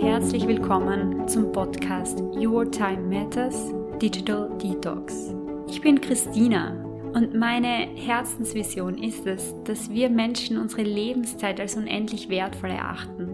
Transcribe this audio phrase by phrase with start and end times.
[0.00, 5.34] herzlich willkommen zum Podcast Your Time Matters Digital Detox.
[5.68, 6.70] Ich bin Christina
[7.12, 13.28] und meine Herzensvision ist es, dass wir Menschen unsere Lebenszeit als unendlich wertvoll erachten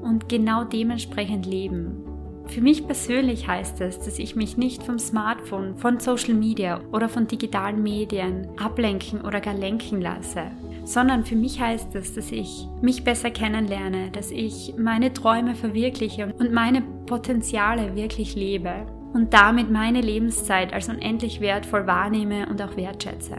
[0.00, 2.04] und genau dementsprechend leben.
[2.46, 7.08] Für mich persönlich heißt es, dass ich mich nicht vom Smartphone, von Social Media oder
[7.08, 10.52] von digitalen Medien ablenken oder gar lenken lasse,
[10.86, 16.32] sondern für mich heißt es, dass ich mich besser kennenlerne, dass ich meine Träume verwirkliche
[16.38, 22.76] und meine Potenziale wirklich lebe und damit meine Lebenszeit als unendlich wertvoll wahrnehme und auch
[22.76, 23.36] wertschätze.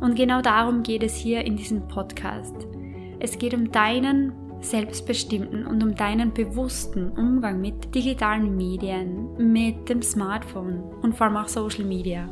[0.00, 2.56] Und genau darum geht es hier in diesem Podcast.
[3.18, 10.00] Es geht um deinen selbstbestimmten und um deinen bewussten Umgang mit digitalen Medien, mit dem
[10.00, 12.26] Smartphone und vor allem auch Social Media.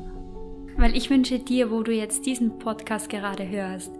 [0.78, 3.92] Weil ich wünsche dir, wo du jetzt diesen Podcast gerade hörst,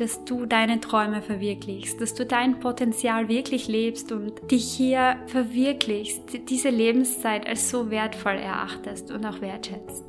[0.00, 6.48] dass du deine Träume verwirklichst, dass du dein Potenzial wirklich lebst und dich hier verwirklichst,
[6.48, 10.04] diese Lebenszeit als so wertvoll erachtest und auch wertschätzt.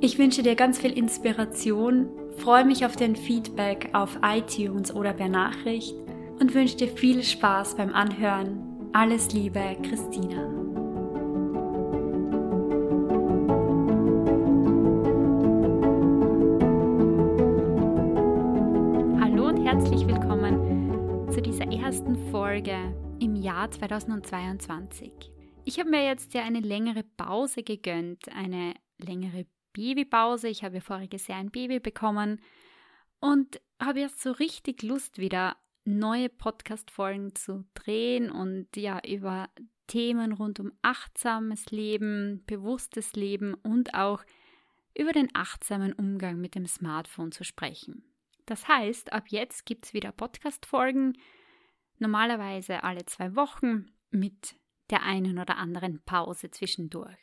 [0.00, 5.28] Ich wünsche dir ganz viel Inspiration, freue mich auf dein Feedback auf iTunes oder per
[5.28, 5.94] Nachricht
[6.38, 8.90] und wünsche dir viel Spaß beim Anhören.
[8.92, 10.65] Alles Liebe, Christina.
[22.56, 25.12] Folge im Jahr 2022.
[25.66, 30.48] Ich habe mir jetzt ja eine längere Pause gegönnt, eine längere Babypause.
[30.48, 32.40] Ich habe voriges Jahr ein Baby bekommen
[33.20, 39.50] und habe jetzt so richtig Lust wieder neue Podcast-Folgen zu drehen und ja, über
[39.86, 44.24] Themen rund um achtsames Leben, bewusstes Leben und auch
[44.96, 48.02] über den achtsamen Umgang mit dem Smartphone zu sprechen.
[48.46, 51.18] Das heißt, ab jetzt gibt es wieder Podcast-Folgen,
[51.98, 54.56] normalerweise alle zwei Wochen mit
[54.90, 57.18] der einen oder anderen Pause zwischendurch.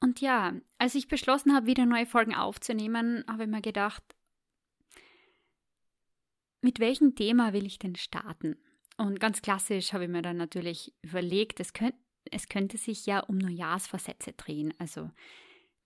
[0.00, 4.02] Und ja, als ich beschlossen habe, wieder neue Folgen aufzunehmen, habe ich mir gedacht,
[6.60, 8.56] mit welchem Thema will ich denn starten?
[8.96, 11.94] Und ganz klassisch habe ich mir dann natürlich überlegt, es, könnt,
[12.30, 14.74] es könnte sich ja um Neujahrsvorsätze drehen.
[14.78, 15.10] Also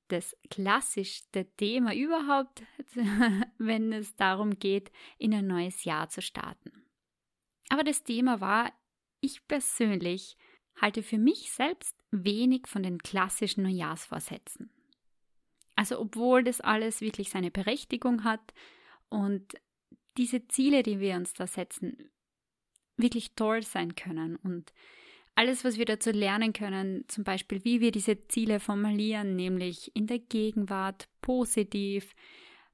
[0.09, 2.63] das klassischste Thema überhaupt,
[3.59, 6.71] wenn es darum geht, in ein neues Jahr zu starten.
[7.73, 8.71] Aber das Thema war,
[9.23, 10.37] ich persönlich
[10.79, 14.69] halte für mich selbst wenig von den klassischen Neujahrsvorsätzen.
[15.75, 18.53] Also obwohl das alles wirklich seine Berechtigung hat
[19.09, 19.55] und
[20.19, 22.11] diese Ziele, die wir uns da setzen,
[22.99, 24.75] wirklich toll sein können und
[25.35, 30.07] alles, was wir dazu lernen können, zum Beispiel, wie wir diese Ziele formulieren, nämlich in
[30.07, 32.15] der Gegenwart, positiv,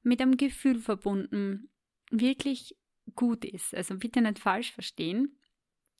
[0.03, 1.69] mit einem Gefühl verbunden,
[2.11, 2.75] wirklich
[3.15, 3.73] gut ist.
[3.73, 5.37] Also bitte nicht falsch verstehen.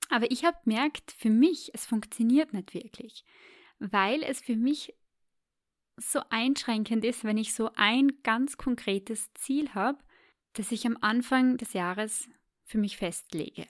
[0.10, 3.24] Aber ich habe gemerkt, für mich, es funktioniert nicht wirklich,
[3.80, 4.96] weil es für mich
[5.98, 10.00] so einschränkend ist, wenn ich so ein ganz konkretes Ziel habe
[10.54, 12.30] das ich am Anfang des Jahres
[12.64, 13.68] für mich festlege.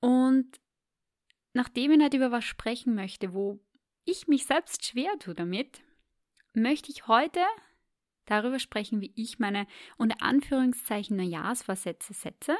[0.00, 0.60] Und
[1.52, 3.60] nachdem ich nicht über was sprechen möchte, wo
[4.04, 5.82] ich mich selbst schwer tue damit,
[6.52, 7.40] möchte ich heute
[8.26, 12.56] darüber sprechen, wie ich meine unter Anführungszeichen Neujahrsvorsätze setze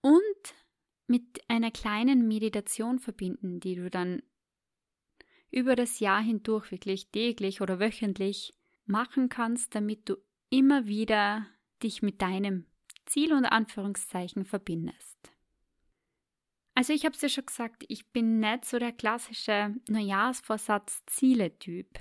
[0.00, 0.54] und
[1.06, 4.22] mit einer kleinen Meditation verbinden, die du dann
[5.50, 8.54] über das Jahr hindurch wirklich täglich oder wöchentlich
[8.84, 10.16] machen kannst, damit du
[10.50, 11.46] immer wieder
[11.82, 12.66] dich mit deinem
[13.04, 15.32] Ziel und Anführungszeichen verbindest.
[16.74, 21.98] Also ich habe es ja schon gesagt, ich bin nicht so der klassische Neujahrsvorsatz-Ziele-Typ.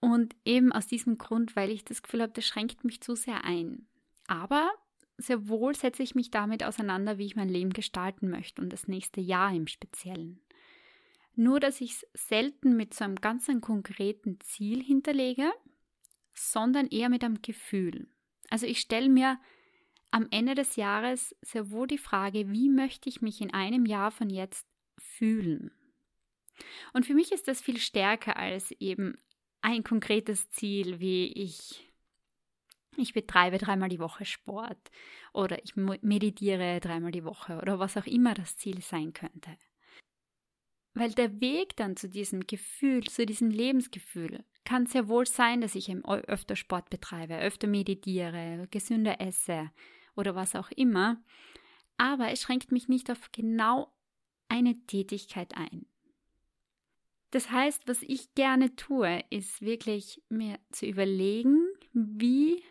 [0.00, 3.44] Und eben aus diesem Grund, weil ich das Gefühl habe, das schränkt mich zu sehr
[3.44, 3.86] ein.
[4.26, 4.70] Aber
[5.18, 8.88] sehr wohl setze ich mich damit auseinander, wie ich mein Leben gestalten möchte und das
[8.88, 10.40] nächste Jahr im Speziellen.
[11.34, 15.52] Nur, dass ich es selten mit so einem ganz konkreten Ziel hinterlege,
[16.34, 18.08] sondern eher mit einem Gefühl.
[18.48, 19.38] Also ich stelle mir
[20.10, 24.10] am Ende des Jahres sehr wohl die Frage, wie möchte ich mich in einem Jahr
[24.10, 24.66] von jetzt
[24.98, 25.70] fühlen?
[26.92, 29.18] Und für mich ist das viel stärker als eben
[29.62, 31.86] ein konkretes Ziel, wie ich
[32.96, 34.90] ich betreibe dreimal die Woche Sport
[35.32, 39.56] oder ich meditiere dreimal die Woche oder was auch immer das Ziel sein könnte.
[40.94, 45.76] Weil der Weg dann zu diesem Gefühl, zu diesem Lebensgefühl, kann sehr wohl sein, dass
[45.76, 49.70] ich öfter Sport betreibe, öfter meditiere, gesünder esse
[50.16, 51.22] oder was auch immer.
[51.96, 53.94] Aber es schränkt mich nicht auf genau
[54.48, 55.86] eine Tätigkeit ein.
[57.30, 62.62] Das heißt, was ich gerne tue, ist wirklich mir zu überlegen, wie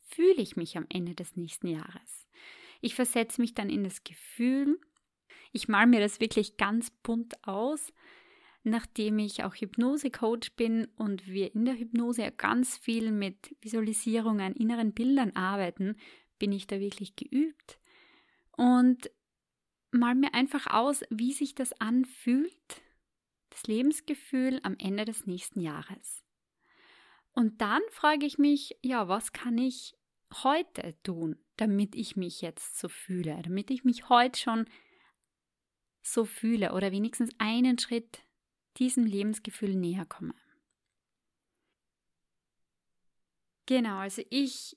[0.00, 2.28] fühle ich mich am Ende des nächsten Jahres.
[2.80, 4.80] Ich versetze mich dann in das Gefühl
[5.52, 7.92] Ich mal mir das wirklich ganz bunt aus,
[8.62, 14.92] nachdem ich auch Hypnose-Coach bin und wir in der Hypnose ganz viel mit Visualisierungen, inneren
[14.92, 15.96] Bildern arbeiten,
[16.38, 17.80] bin ich da wirklich geübt
[18.56, 19.10] und
[19.90, 22.82] mal mir einfach aus, wie sich das anfühlt,
[23.50, 26.24] das Lebensgefühl am Ende des nächsten Jahres.
[27.32, 29.94] Und dann frage ich mich, ja, was kann ich
[30.42, 34.66] heute tun, damit ich mich jetzt so fühle, damit ich mich heute schon
[36.02, 38.22] so fühle oder wenigstens einen Schritt
[38.78, 40.34] diesem Lebensgefühl näher komme.
[43.66, 44.76] Genau, also ich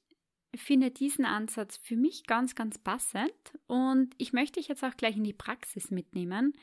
[0.55, 3.33] finde diesen Ansatz für mich ganz, ganz passend
[3.65, 6.53] und ich möchte dich jetzt auch gleich in die Praxis mitnehmen,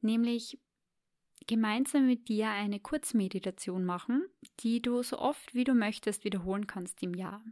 [0.00, 0.58] nämlich
[1.46, 4.24] gemeinsam mit dir eine Kurzmeditation machen,
[4.60, 7.42] die du so oft wie du möchtest wiederholen kannst im Jahr.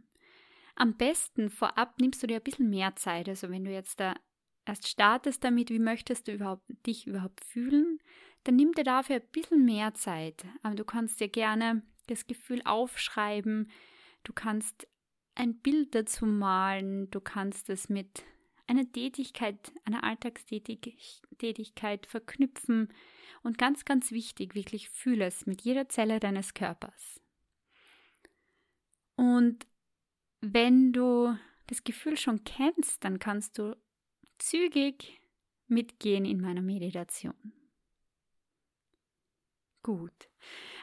[0.75, 3.27] Am besten vorab nimmst du dir ein bisschen mehr Zeit.
[3.27, 4.15] Also wenn du jetzt da
[4.65, 7.99] erst startest damit, wie möchtest du überhaupt, dich überhaupt fühlen,
[8.43, 10.45] dann nimm dir dafür ein bisschen mehr Zeit.
[10.63, 13.69] Aber du kannst dir gerne das Gefühl aufschreiben,
[14.23, 14.87] du kannst
[15.35, 18.23] ein Bild dazu malen, du kannst es mit
[18.69, 22.93] einer Tätigkeit, einer Alltagstätigkeit verknüpfen
[23.41, 27.19] und ganz, ganz wichtig, wirklich fühle es mit jeder Zelle deines Körpers.
[29.15, 29.65] Und
[30.41, 31.35] wenn du
[31.67, 33.75] das Gefühl schon kennst, dann kannst du
[34.37, 35.19] zügig
[35.67, 37.53] mitgehen in meiner Meditation.
[39.81, 40.29] Gut.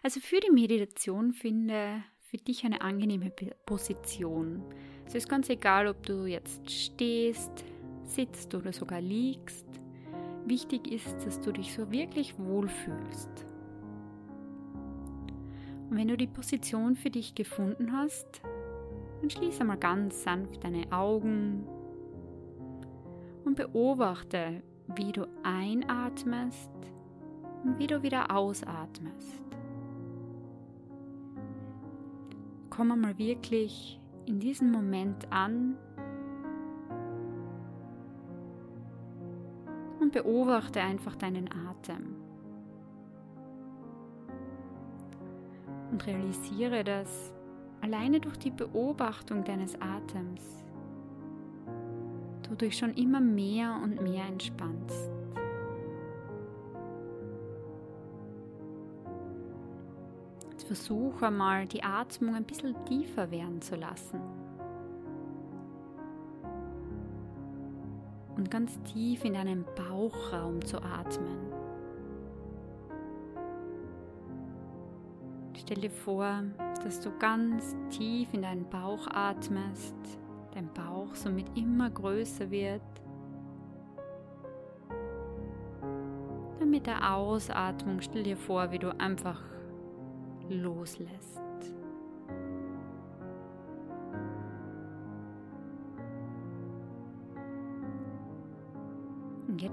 [0.02, 4.64] Also für die Meditation finde für dich eine angenehme Position.
[5.06, 7.64] Es ist ganz egal, ob du jetzt stehst,
[8.06, 9.66] sitzt oder sogar liegst.
[10.44, 13.46] Wichtig ist, dass du dich so wirklich wohlfühlst.
[15.90, 18.42] Und wenn du die Position für dich gefunden hast,
[19.20, 21.66] dann schließe mal ganz sanft deine Augen
[23.44, 24.62] und beobachte,
[24.94, 26.70] wie du einatmest
[27.64, 29.42] und wie du wieder ausatmest.
[32.70, 35.76] Komm mal wirklich in diesem Moment an
[40.06, 42.14] und beobachte einfach deinen Atem.
[45.90, 47.32] Und realisiere, dass
[47.80, 50.64] alleine durch die Beobachtung deines Atems
[52.48, 55.10] du dich schon immer mehr und mehr entspannst.
[60.66, 64.20] Versuche mal die Atmung ein bisschen tiefer werden zu lassen.
[68.46, 71.52] Und ganz tief in deinen Bauchraum zu atmen.
[75.56, 76.44] Stell dir vor,
[76.84, 79.96] dass du ganz tief in deinen Bauch atmest,
[80.54, 82.82] dein Bauch somit immer größer wird.
[86.60, 89.42] Und mit der Ausatmung stell dir vor, wie du einfach
[90.48, 91.45] loslässt.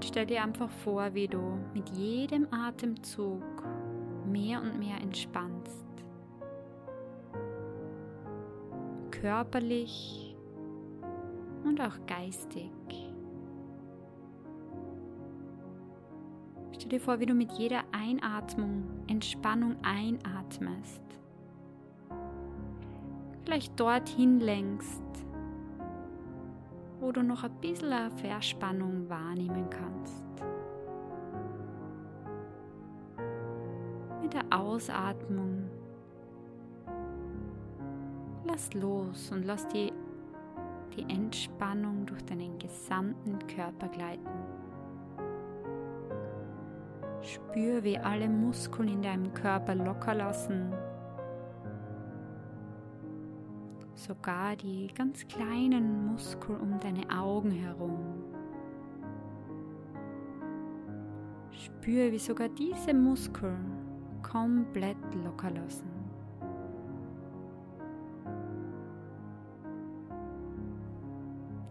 [0.06, 3.42] Stell dir einfach vor, wie du mit jedem Atemzug
[4.30, 5.86] mehr und mehr entspannst.
[9.10, 10.36] Körperlich
[11.64, 12.70] und auch geistig.
[16.72, 21.02] Stell dir vor, wie du mit jeder Einatmung Entspannung einatmest.
[23.44, 25.23] Vielleicht dorthin lenkst,
[27.04, 30.24] wo du noch ein bisschen Verspannung wahrnehmen kannst.
[34.22, 35.68] Mit der Ausatmung
[38.46, 39.92] lass los und lass die,
[40.96, 44.30] die Entspannung durch deinen gesamten Körper gleiten.
[47.20, 50.72] Spür, wie alle Muskeln in deinem Körper locker lassen.
[54.06, 58.22] Sogar die ganz kleinen Muskeln um deine Augen herum.
[61.50, 63.64] Spür, wie sogar diese Muskeln
[64.22, 65.88] komplett locker lassen.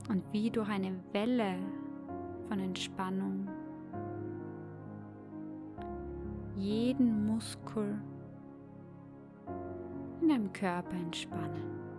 [0.09, 1.57] Und wie durch eine Welle
[2.47, 3.47] von Entspannung
[6.55, 8.01] jeden Muskel
[10.19, 11.92] in deinem Körper entspannen.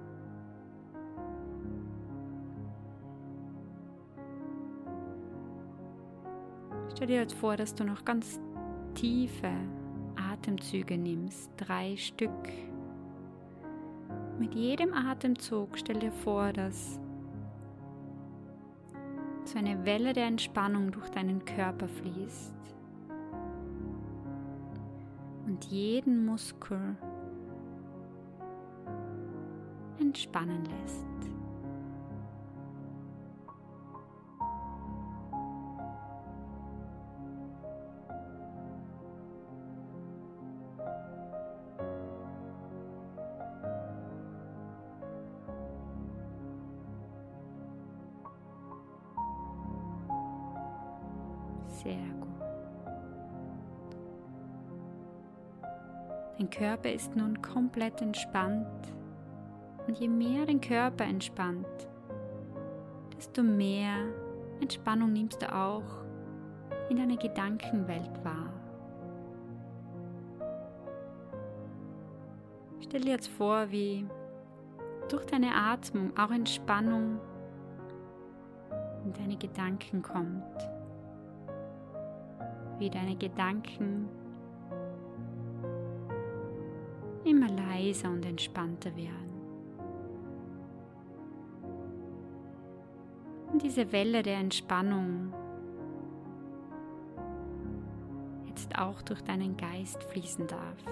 [7.04, 8.40] Stell dir jetzt vor, dass du noch ganz
[8.94, 9.50] tiefe
[10.16, 12.48] Atemzüge nimmst, drei Stück.
[14.38, 16.98] Mit jedem Atemzug stell dir vor, dass
[19.44, 22.54] so eine Welle der Entspannung durch deinen Körper fließt
[25.44, 26.96] und jeden Muskel
[30.00, 31.04] entspannen lässt.
[51.84, 52.24] Sehr gut.
[56.38, 58.66] Dein Körper ist nun komplett entspannt
[59.86, 61.66] und je mehr dein Körper entspannt,
[63.16, 63.94] desto mehr
[64.60, 66.04] Entspannung nimmst du auch
[66.88, 68.50] in deiner Gedankenwelt wahr.
[72.80, 74.06] Stell dir jetzt vor, wie
[75.08, 77.20] durch deine Atmung auch Entspannung
[79.04, 80.73] in deine Gedanken kommt
[82.78, 84.08] wie deine Gedanken
[87.24, 89.32] immer leiser und entspannter werden.
[93.52, 95.32] Und diese Welle der Entspannung
[98.46, 100.84] jetzt auch durch deinen Geist fließen darf.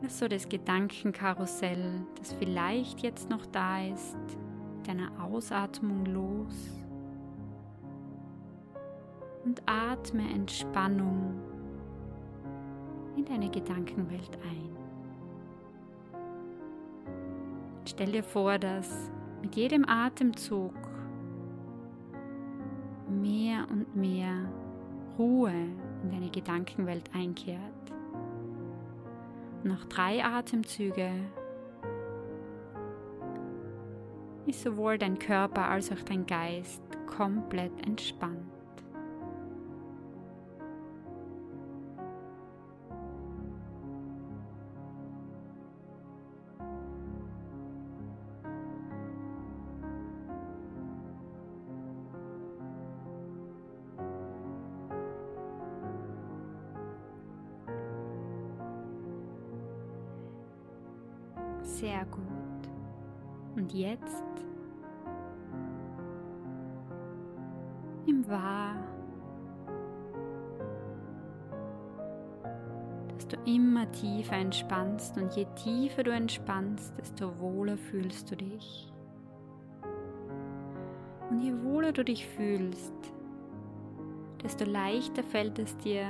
[0.00, 4.16] Lass so das Gedankenkarussell, das vielleicht jetzt noch da ist,
[4.88, 6.70] deiner Ausatmung los
[9.44, 11.34] und atme Entspannung
[13.16, 14.76] in deine Gedankenwelt ein.
[17.84, 19.10] Stell dir vor, dass
[19.42, 20.74] mit jedem Atemzug
[23.08, 24.50] mehr und mehr
[25.18, 25.52] Ruhe
[26.02, 27.60] in deine Gedankenwelt einkehrt.
[29.64, 31.10] Noch drei Atemzüge
[34.48, 38.44] ist sowohl dein Körper als auch dein Geist komplett entspannt.
[61.62, 62.47] Sehr gut.
[63.58, 64.22] Und jetzt
[68.06, 68.76] nimm wahr,
[73.08, 78.92] dass du immer tiefer entspannst und je tiefer du entspannst, desto wohler fühlst du dich.
[81.28, 82.94] Und je wohler du dich fühlst,
[84.40, 86.06] desto leichter fällt es dir,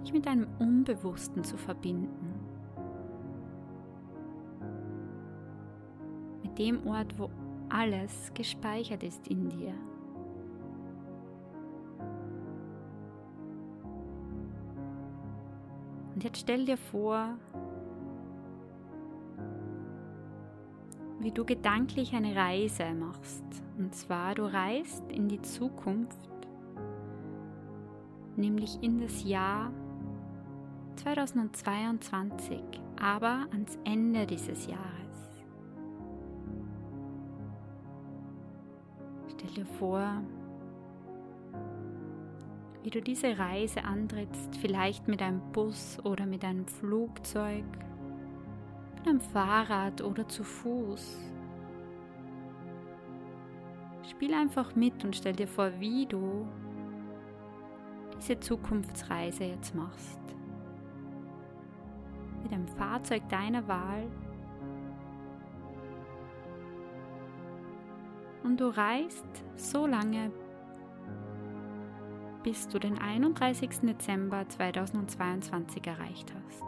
[0.00, 2.23] dich mit deinem Unbewussten zu verbinden.
[6.58, 7.30] Dem Ort, wo
[7.68, 9.74] alles gespeichert ist in dir.
[16.14, 17.36] Und jetzt stell dir vor,
[21.18, 23.44] wie du gedanklich eine Reise machst.
[23.78, 26.28] Und zwar, du reist in die Zukunft,
[28.36, 29.72] nämlich in das Jahr
[30.96, 32.60] 2022,
[33.00, 35.03] aber ans Ende dieses Jahres.
[39.54, 40.22] Dir vor,
[42.82, 47.64] wie du diese Reise antrittst, vielleicht mit einem Bus oder mit einem Flugzeug,
[48.96, 51.18] mit einem Fahrrad oder zu Fuß.
[54.10, 56.46] Spiel einfach mit und stell dir vor, wie du
[58.18, 60.20] diese Zukunftsreise jetzt machst.
[62.42, 64.10] Mit einem Fahrzeug deiner Wahl
[68.44, 70.30] und du reist so lange,
[72.42, 73.80] bis du den 31.
[73.80, 76.62] Dezember 2022 erreicht hast.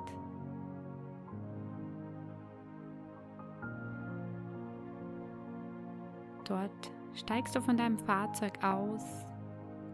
[6.44, 9.26] Dort steigst du von deinem Fahrzeug aus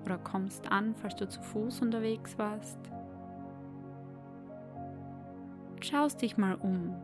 [0.05, 2.79] oder kommst an, falls du zu Fuß unterwegs warst.
[5.81, 6.95] Schaust dich mal um.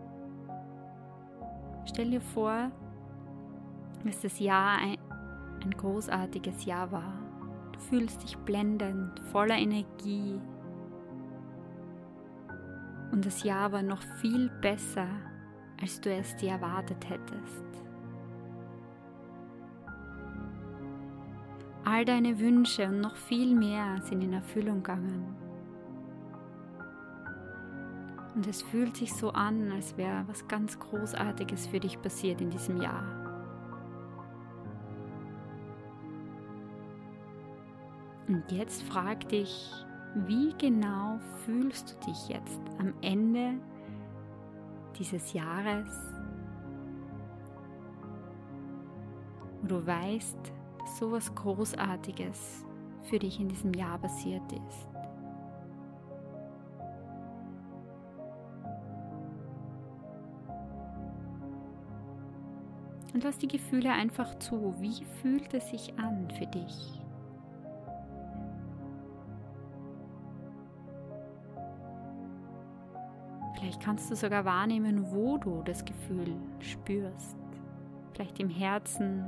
[1.87, 2.71] Stell dir vor,
[4.09, 4.97] dass das Jahr ein,
[5.63, 7.13] ein großartiges Jahr war.
[7.73, 10.41] Du fühlst dich blendend, voller Energie.
[13.13, 15.09] Und das Jahr war noch viel besser,
[15.81, 17.65] als du es dir erwartet hättest.
[21.85, 25.37] All deine Wünsche und noch viel mehr sind in Erfüllung gegangen.
[28.35, 32.51] Und es fühlt sich so an, als wäre was ganz Großartiges für dich passiert in
[32.51, 33.28] diesem Jahr.
[38.29, 39.73] Und jetzt frag dich,
[40.27, 43.55] wie genau fühlst du dich jetzt am Ende
[44.99, 45.89] dieses Jahres,
[49.63, 50.37] wo du weißt,
[50.79, 52.67] dass so was Großartiges
[53.05, 54.89] für dich in diesem Jahr passiert ist.
[63.15, 64.75] Und lass die Gefühle einfach zu.
[64.79, 67.08] Wie fühlt es sich an für dich?
[73.79, 77.37] Vielleicht kannst du sogar wahrnehmen, wo du das Gefühl spürst.
[78.13, 79.25] Vielleicht im Herzen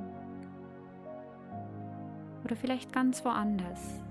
[2.44, 4.02] oder vielleicht ganz woanders.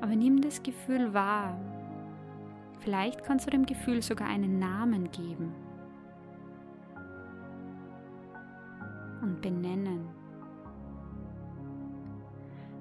[0.00, 1.58] Aber nimm das Gefühl wahr.
[2.80, 5.52] Vielleicht kannst du dem Gefühl sogar einen Namen geben.
[9.22, 10.08] und benennen.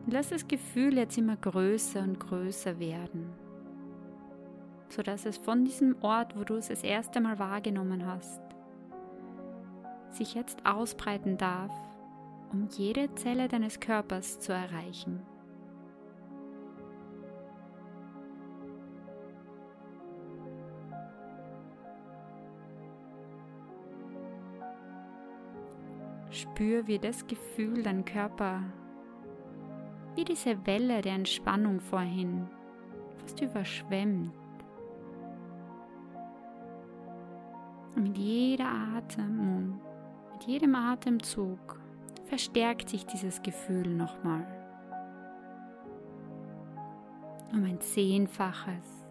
[0.04, 3.30] Und lass das Gefühl jetzt immer größer und größer werden,
[4.92, 8.42] sodass es von diesem Ort, wo du es das erste Mal wahrgenommen hast,
[10.10, 11.72] sich jetzt ausbreiten darf,
[12.52, 15.22] um jede Zelle deines Körpers zu erreichen.
[26.30, 28.64] Spür, wie das Gefühl dein Körper,
[30.16, 32.48] wie diese Welle der Entspannung vorhin,
[33.20, 34.41] fast überschwemmt.
[38.02, 38.68] Mit jeder
[38.98, 39.80] Atmung,
[40.34, 41.80] mit jedem Atemzug
[42.26, 44.46] verstärkt sich dieses Gefühl nochmal.
[47.52, 49.06] Um ein Zehnfaches,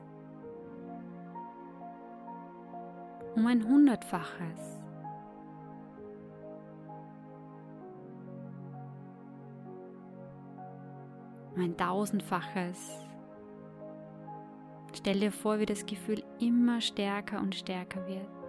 [3.36, 4.80] um ein Hundertfaches.
[11.56, 13.06] ein tausendfaches.
[14.94, 18.39] Stell dir vor, wie das Gefühl immer stärker und stärker wird.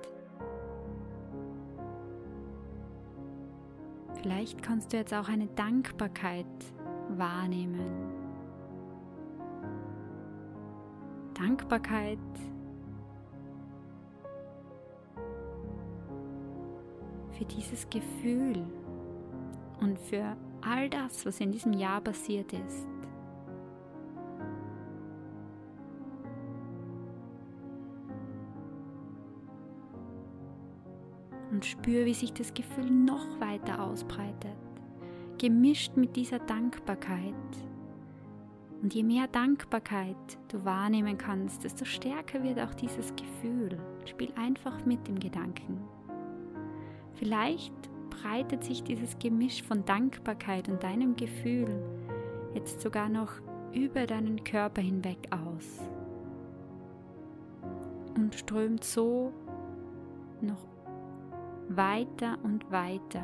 [4.22, 6.46] Vielleicht kannst du jetzt auch eine Dankbarkeit
[7.10, 8.12] wahrnehmen.
[11.34, 12.20] Dankbarkeit
[17.32, 18.64] für dieses Gefühl
[19.80, 22.91] und für all das, was in diesem Jahr passiert ist.
[31.62, 34.58] Und spür, wie sich das Gefühl noch weiter ausbreitet,
[35.38, 37.36] gemischt mit dieser Dankbarkeit.
[38.82, 40.16] Und je mehr Dankbarkeit
[40.48, 43.78] du wahrnehmen kannst, desto stärker wird auch dieses Gefühl.
[44.06, 45.80] Spiel einfach mit dem Gedanken.
[47.14, 47.76] Vielleicht
[48.10, 51.70] breitet sich dieses Gemisch von Dankbarkeit und deinem Gefühl
[52.56, 53.34] jetzt sogar noch
[53.72, 55.80] über deinen Körper hinweg aus
[58.16, 59.32] und strömt so
[60.42, 60.71] noch
[61.76, 63.24] weiter und weiter.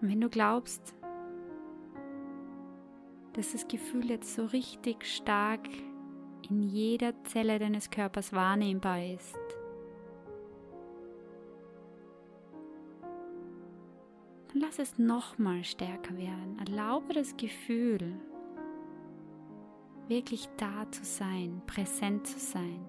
[0.00, 0.94] Und wenn du glaubst,
[3.34, 5.68] dass das Gefühl jetzt so richtig stark
[6.50, 9.38] in jeder Zelle deines Körpers wahrnehmbar ist.
[14.48, 16.58] Dann lass es nochmal stärker werden.
[16.58, 18.20] Erlaube das Gefühl,
[20.08, 22.84] wirklich da zu sein, präsent zu sein.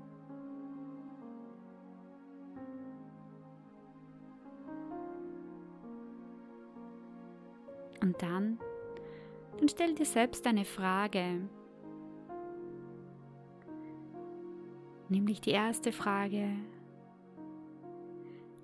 [8.01, 8.59] Und dann
[9.63, 11.47] dann stell dir selbst eine Frage.
[15.07, 16.49] Nämlich die erste Frage.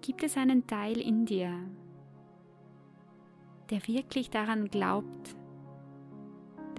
[0.01, 1.53] Gibt es einen Teil in dir,
[3.69, 5.37] der wirklich daran glaubt,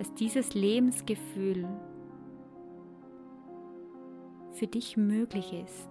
[0.00, 1.68] dass dieses Lebensgefühl
[4.52, 5.90] für dich möglich ist?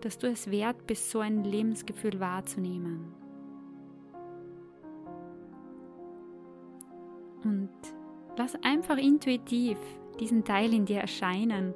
[0.00, 3.12] dass du es wert bist, so ein Lebensgefühl wahrzunehmen.
[7.42, 7.70] Und
[8.36, 9.78] lass einfach intuitiv
[10.20, 11.74] diesen Teil in dir erscheinen.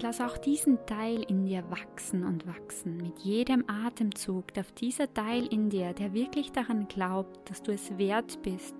[0.00, 2.96] Lass auch diesen Teil in dir wachsen und wachsen.
[2.96, 7.96] Mit jedem Atemzug darf dieser Teil in dir, der wirklich daran glaubt, dass du es
[7.96, 8.74] wert bist,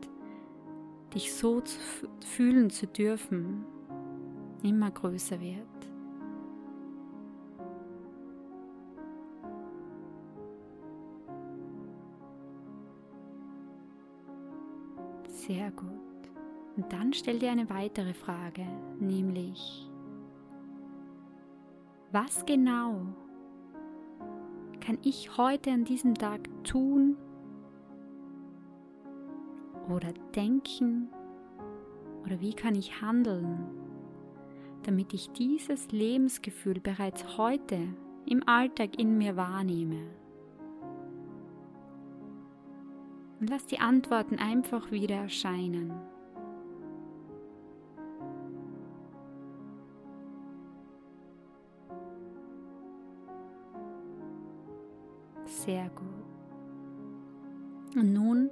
[1.15, 1.79] dich so zu
[2.27, 3.65] fühlen zu dürfen,
[4.63, 5.65] immer größer wird.
[15.29, 15.91] Sehr gut.
[16.77, 18.67] Und dann stell dir eine weitere Frage,
[18.99, 19.89] nämlich,
[22.15, 23.01] was genau
[24.81, 27.17] kann ich heute an diesem Tag tun
[29.89, 31.09] oder denken
[32.25, 33.67] oder wie kann ich handeln,
[34.85, 37.81] damit ich dieses Lebensgefühl bereits heute
[38.27, 40.07] im Alltag in mir wahrnehme.
[43.41, 45.93] Und lass die Antworten einfach wieder erscheinen.
[55.65, 56.05] Sehr gut.
[57.97, 58.51] Und nun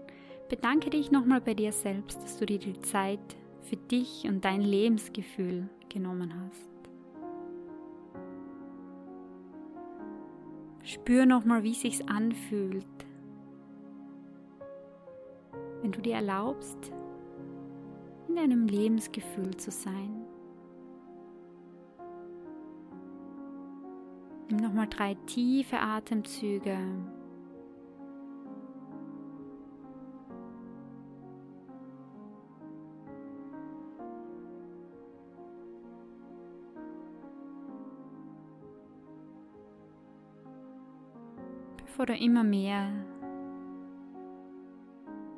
[0.48, 4.62] bedanke dich nochmal bei dir selbst, dass du dir die Zeit für dich und dein
[4.62, 6.70] Lebensgefühl genommen hast.
[10.85, 12.87] Spür nochmal, wie sich's anfühlt,
[15.83, 16.92] wenn du dir erlaubst,
[18.29, 20.22] in deinem Lebensgefühl zu sein.
[24.53, 26.77] Nimm nochmal drei tiefe Atemzüge.
[41.79, 42.93] Bevor du immer mehr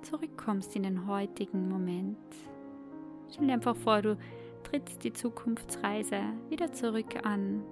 [0.02, 2.18] zurückkommst in den heutigen Moment.
[3.30, 4.18] Stell dir einfach vor, du
[4.64, 7.62] trittst die Zukunftsreise wieder zurück an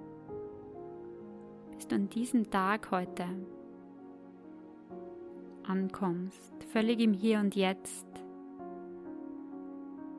[1.91, 3.25] du an diesem Tag heute
[5.67, 8.07] ankommst, völlig im Hier und Jetzt.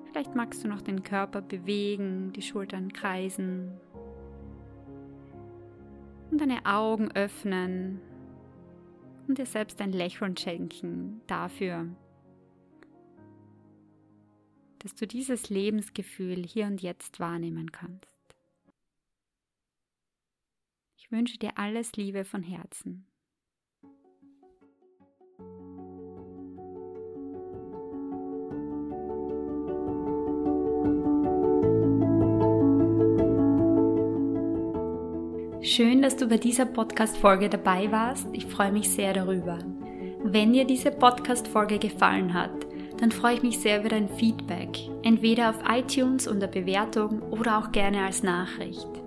[0.07, 3.72] Vielleicht magst du noch den Körper bewegen, die Schultern kreisen
[6.31, 8.00] und deine Augen öffnen
[9.27, 11.87] und dir selbst ein Lächeln schenken dafür,
[14.79, 18.13] dass du dieses Lebensgefühl hier und jetzt wahrnehmen kannst.
[21.05, 23.07] Ich wünsche dir alles Liebe von Herzen.
[35.61, 38.27] Schön, dass du bei dieser Podcast-Folge dabei warst.
[38.33, 39.59] Ich freue mich sehr darüber.
[40.23, 42.67] Wenn dir diese Podcast-Folge gefallen hat,
[42.99, 44.71] dann freue ich mich sehr über dein Feedback,
[45.03, 49.04] entweder auf iTunes unter Bewertung oder auch gerne als Nachricht.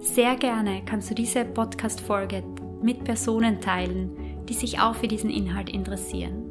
[0.00, 2.44] Sehr gerne kannst du diese Podcast-Folge
[2.82, 4.10] mit Personen teilen,
[4.48, 6.44] die sich auch für diesen Inhalt interessieren.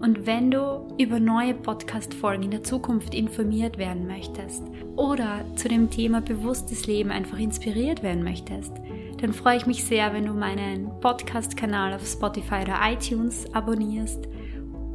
[0.00, 4.64] Und wenn du über neue Podcast-Folgen in der Zukunft informiert werden möchtest
[4.96, 8.72] oder zu dem Thema bewusstes Leben einfach inspiriert werden möchtest,
[9.20, 14.28] dann freue ich mich sehr, wenn du meinen Podcast-Kanal auf Spotify oder iTunes abonnierst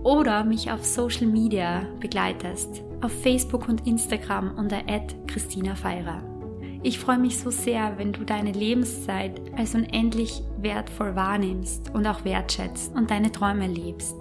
[0.03, 4.81] oder mich auf Social Media begleitest, auf Facebook und Instagram unter
[5.27, 6.36] Christina Feirer.
[6.83, 12.23] Ich freue mich so sehr, wenn du deine Lebenszeit als unendlich wertvoll wahrnimmst und auch
[12.23, 14.15] wertschätzt und deine Träume lebst.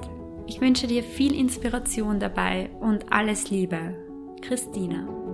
[0.46, 3.94] Ich wünsche dir viel Inspiration dabei und alles Liebe.
[4.42, 5.25] Christina.